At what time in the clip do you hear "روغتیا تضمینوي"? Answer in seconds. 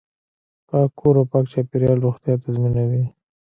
2.05-3.03